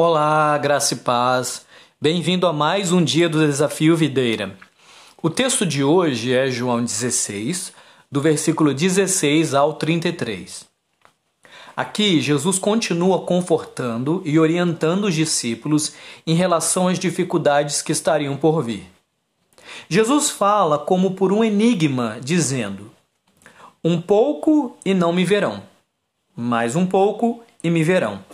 [0.00, 1.66] Olá, graça e paz.
[2.00, 4.56] Bem-vindo a mais um dia do Desafio Videira.
[5.20, 7.72] O texto de hoje é João 16,
[8.08, 10.64] do versículo 16 ao 33.
[11.76, 18.62] Aqui, Jesus continua confortando e orientando os discípulos em relação às dificuldades que estariam por
[18.62, 18.88] vir.
[19.88, 22.88] Jesus fala como por um enigma, dizendo:
[23.82, 25.60] Um pouco e não me verão,
[26.36, 28.27] mais um pouco e me verão.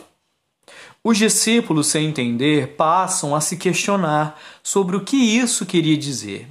[1.06, 6.48] Os discípulos, sem entender, passam a se questionar sobre o que isso queria dizer.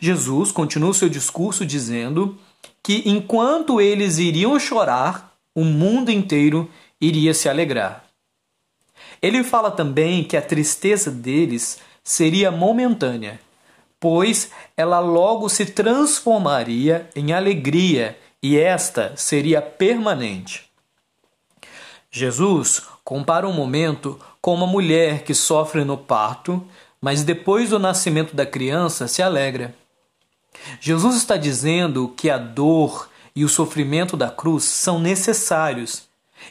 [0.00, 2.38] Jesus continua seu discurso dizendo
[2.82, 8.04] que enquanto eles iriam chorar, o mundo inteiro iria se alegrar.
[9.20, 13.38] Ele fala também que a tristeza deles seria momentânea,
[14.00, 20.64] pois ela logo se transformaria em alegria e esta seria permanente.
[22.16, 26.64] Jesus compara um momento com uma mulher que sofre no parto,
[27.00, 29.74] mas depois do nascimento da criança se alegra.
[30.80, 36.04] Jesus está dizendo que a dor e o sofrimento da cruz são necessários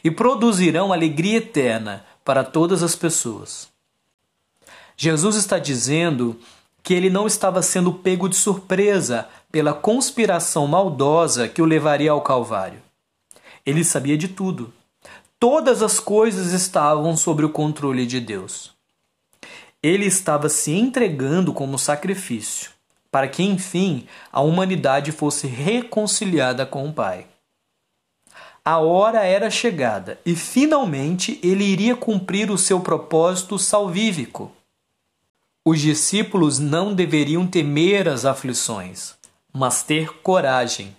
[0.04, 3.70] e produzirão alegria eterna para todas as pessoas.
[4.98, 6.38] Jesus está dizendo
[6.84, 12.20] que ele não estava sendo pego de surpresa pela conspiração maldosa que o levaria ao
[12.20, 12.82] Calvário.
[13.66, 14.74] Ele sabia de tudo
[15.44, 18.72] todas as coisas estavam sob o controle de Deus.
[19.84, 22.72] Ele estava se entregando como sacrifício,
[23.12, 27.28] para que, enfim, a humanidade fosse reconciliada com o Pai.
[28.64, 34.50] A hora era chegada e finalmente ele iria cumprir o seu propósito salvífico.
[35.66, 39.16] Os discípulos não deveriam temer as aflições,
[39.52, 40.96] mas ter coragem,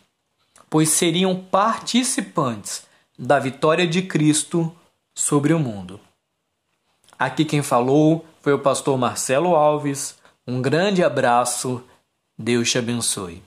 [0.69, 2.84] pois seriam participantes
[3.19, 4.75] da vitória de Cristo
[5.14, 6.00] sobre o mundo.
[7.19, 10.19] Aqui quem falou foi o pastor Marcelo Alves.
[10.47, 11.82] Um grande abraço.
[12.36, 13.42] Deus te abençoe.